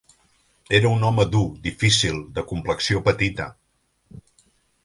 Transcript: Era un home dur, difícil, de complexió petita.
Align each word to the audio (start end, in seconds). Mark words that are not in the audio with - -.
Era 0.77 0.93
un 0.95 1.03
home 1.09 1.25
dur, 1.35 1.43
difícil, 1.69 2.19
de 2.39 2.45
complexió 2.53 3.05
petita. 3.11 3.51